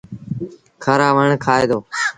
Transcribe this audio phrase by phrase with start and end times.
[0.83, 1.79] کآرآ وڻ کآئي دو۔